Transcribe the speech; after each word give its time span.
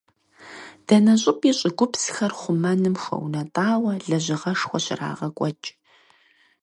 Дэнэ 0.87 1.13
щӀыпӀи 1.21 1.51
щӀыгупсхэр 1.57 2.33
хъумэным 2.39 2.95
хуэунэтӀауэ 3.03 3.91
лэжьыгъэшхуэ 4.07 4.79
щрагъэкӀуэкӀ. 4.85 5.69